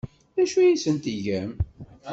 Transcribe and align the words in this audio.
D 0.35 0.37
acu 0.43 0.57
ay 0.59 0.71
asen-tgam? 0.73 1.51